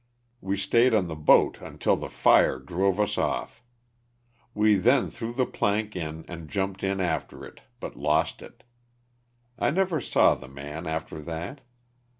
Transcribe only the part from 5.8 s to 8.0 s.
in and jumped in after it but